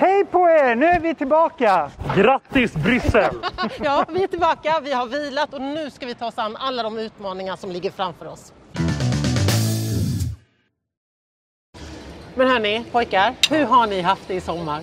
[0.00, 0.74] Hej på er!
[0.74, 1.90] Nu är vi tillbaka!
[2.16, 3.34] Grattis Bryssel!
[3.80, 6.82] Ja, vi är tillbaka, vi har vilat och nu ska vi ta oss an alla
[6.82, 8.52] de utmaningar som ligger framför oss.
[12.34, 14.80] Men hörni, pojkar, hur har ni haft det i sommar?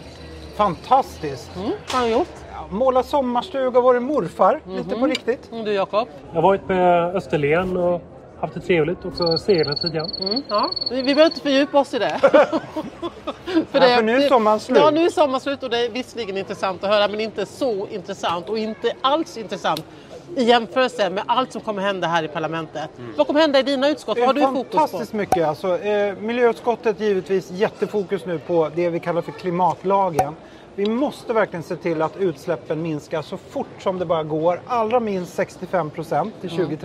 [0.56, 1.56] Fantastiskt!
[1.56, 2.36] Mm, vad har ni gjort?
[2.70, 5.52] Måla sommarstuga, varit morfar lite på riktigt.
[5.52, 6.08] Mm, Du Jakob?
[6.28, 6.74] Jag har varit på
[7.18, 8.02] Österlen och
[8.46, 9.06] haft det trevligt.
[9.06, 10.12] Också seglat lite grann.
[10.22, 10.70] Mm, ja.
[10.90, 12.20] Vi, vi behöver inte fördjupa oss i det.
[13.72, 14.78] Ja, för nu är sommaren slut.
[14.78, 17.88] Ja, nu är sommaren slut och det är visserligen intressant att höra men inte så
[17.88, 19.84] intressant och inte alls intressant
[20.36, 22.90] i jämförelse med allt som kommer hända här i parlamentet.
[23.18, 24.18] Vad kommer hända i dina utskott?
[24.18, 24.78] Vad har Det du fokus på?
[24.78, 25.48] fantastiskt mycket.
[25.48, 30.36] Alltså, eh, miljöutskottet givetvis jättefokus nu på det vi kallar för klimatlagen.
[30.76, 34.62] Vi måste verkligen se till att utsläppen minskar så fort som det bara går.
[34.68, 36.78] Allra minst 65 procent till Mm.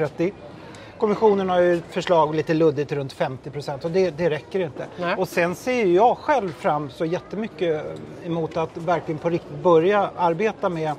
[1.01, 1.21] 2030.
[1.21, 4.87] Kommissionen har ju ett förslag lite luddigt runt 50 procent och det, det räcker inte.
[5.01, 5.15] Nej.
[5.19, 7.85] Och sen ser jag själv fram så jättemycket
[8.25, 10.93] emot att verkligen på riktigt börja arbeta med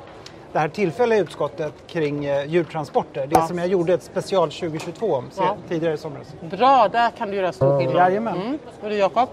[0.54, 3.28] det här tillfälliga utskottet kring eh, djurtransporter.
[3.28, 3.48] Det Ja.
[3.48, 5.58] som jag gjorde ett special 2022 om Ja.
[5.70, 6.28] tidigare i somras.
[6.52, 7.96] Bra, där kan du göra stor skillnad.
[7.96, 8.42] Jajamän.
[8.42, 8.58] Mm.
[8.84, 9.30] Och du Jakob?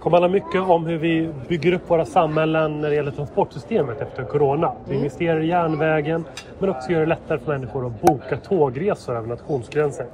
[0.00, 4.24] Kommer handla mycket om hur vi bygger upp våra samhällen när det gäller transportsystemet efter
[4.24, 4.72] corona.
[4.88, 6.24] Vi investerar i järnvägen
[6.58, 10.06] men också gör det lättare för människor att boka tågresor över nationsgränser.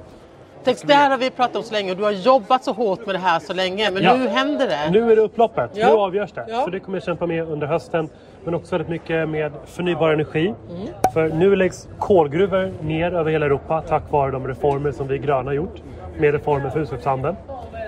[0.63, 3.05] Tänk, det här har vi pratat om så länge och du har jobbat så hårt
[3.05, 4.15] med det här så länge men Ja.
[4.15, 4.89] nu händer det.
[4.91, 5.87] Nu är det upploppet, Ja.
[5.87, 6.45] nu avgörs det.
[6.49, 6.61] Ja.
[6.63, 8.09] Så det kommer jag kämpa med under hösten.
[8.43, 10.53] Men också väldigt mycket med förnybar energi.
[10.69, 10.87] Mm.
[11.13, 15.53] För nu läggs kolgruvor ner över hela Europa tack vare de reformer som vi gröna
[15.53, 15.81] gjort.
[16.17, 17.35] Med reformer för utsläppshandeln.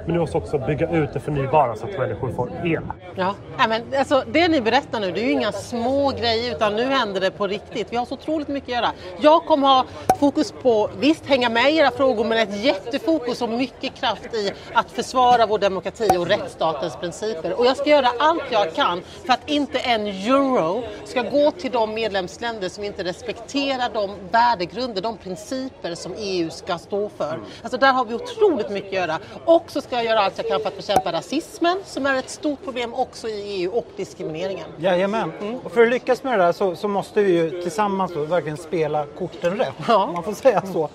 [0.10, 2.84] Men vi måste också bygga ut det förnybara så att människor får el.
[3.16, 3.36] Ja.
[3.58, 6.84] Nej, men, alltså, det ni berättar nu det är ju inga små grejer utan nu
[6.84, 7.88] händer det på riktigt.
[7.90, 8.92] Vi har så otroligt mycket att göra.
[9.22, 9.86] Jag kommer ha
[10.20, 14.52] fokus på, visst hänga med i era frågor men ett jättefokus och mycket kraft i
[14.74, 17.60] att försvara vår demokrati och rättsstatens principer.
[17.60, 21.72] Och jag ska göra allt jag kan för att inte en euro ska gå till
[21.72, 27.40] de medlemsländer som inte respekterar de värdegrunder, de principer som EU ska stå för.
[27.62, 29.20] Alltså där har vi otroligt mycket att göra.
[29.46, 32.30] Och så ska jag göra allt jag kan för att bekämpa rasismen som är ett
[32.30, 34.66] stort problem också i EU och diskrimineringen.
[34.78, 35.32] Jajamän.
[35.64, 38.58] Och för att lyckas med det där så, så måste vi ju tillsammans då verkligen
[38.58, 39.74] spela korten rätt.
[39.88, 40.12] Ja.
[40.14, 40.90] Man får säga så.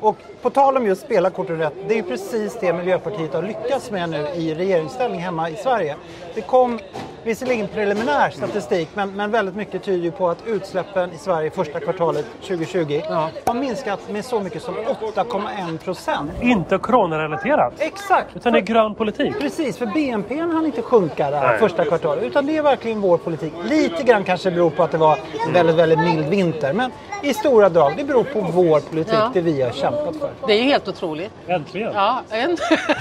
[0.00, 3.42] Och på tal om just spela korten rätt, det är ju precis det Miljöpartiet har
[3.42, 5.96] lyckats med nu i regeringsställning hemma i Sverige.
[6.34, 6.78] Det kom
[7.24, 12.26] visserligen preliminär statistik men, men väldigt mycket tyder på att utsläppen i Sverige första kvartalet
[12.40, 13.28] 2020 Ja.
[13.46, 16.30] har minskat med så mycket som 8,1 procent.
[16.40, 17.72] Inte coronarelaterat.
[17.78, 18.36] Exakt!
[18.36, 19.34] Utan det är grön politik.
[19.40, 21.58] Precis, för BNP hann inte sjunka det här Nej.
[21.58, 22.24] första kvartalet.
[22.24, 23.52] Utan det är verkligen vår politik.
[23.64, 26.72] Lite grann kanske beror på att det var en väldigt, väldigt mild vinter.
[26.72, 26.90] Men
[27.22, 29.30] i stora drag, det beror på vår politik, Ja.
[29.34, 30.30] det vi har kämpat för.
[30.46, 31.30] Det är ju helt otroligt.
[31.46, 31.92] Äntligen.
[31.94, 32.56] Ja, en...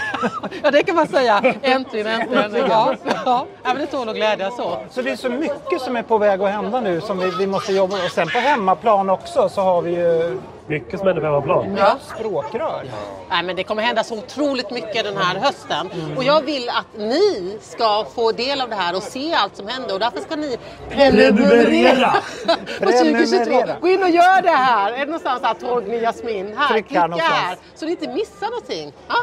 [0.63, 1.55] ja det kan man säga.
[1.61, 2.69] Äntligen, äntligen.
[2.69, 3.45] Ja, ja.
[3.63, 4.79] ja men det tål att glädjas åt.
[4.89, 7.47] Så det är så mycket som är på väg att hända nu som vi, vi
[7.47, 8.05] måste jobba med.
[8.05, 10.37] Och sen på hemmaplan också så har vi ju
[10.69, 11.75] Mycket som händer på hemmaplan.
[11.77, 11.97] Ja.
[12.15, 12.83] språkrör.
[13.29, 15.89] Nej, men det kommer hända så otroligt mycket den här hösten.
[16.17, 19.67] Och jag vill att ni ska få del av det här och se allt som
[19.67, 19.93] händer.
[19.93, 20.57] Och därför ska ni
[20.89, 22.11] Prenumerera!
[22.79, 23.45] på 2022.
[23.45, 23.79] Prenumerera.
[23.81, 24.93] Gå in och gör det här.
[24.93, 26.57] Är det någonstans här Torgny Jasmin?
[26.57, 27.33] Här, Tryck här klicka någonstans.
[27.33, 27.57] här.
[27.75, 28.93] Så ni inte missar någonting.
[29.07, 29.15] Ja,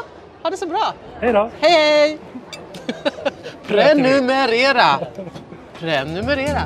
[0.43, 0.93] ha det så bra.
[1.21, 1.49] Hej då!
[1.59, 2.17] Hej hej!
[3.67, 4.99] Prenumerera!
[5.79, 6.61] Prenumerera!